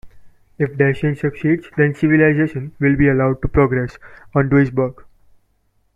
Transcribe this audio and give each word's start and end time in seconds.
If 0.57 0.79
Dashian 0.79 1.15
succeeds, 1.15 1.67
then 1.77 1.93
civilization 1.93 2.71
will 2.79 2.95
be 2.95 3.07
allowed 3.07 3.39
to 3.43 3.47
progress 3.47 3.99
on 4.33 4.49
Duisberg. 4.49 4.95